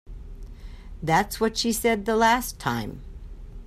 [1.03, 3.03] That's what she said the last time.